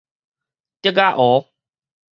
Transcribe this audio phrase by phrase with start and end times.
[0.81, 1.45] 竹仔湖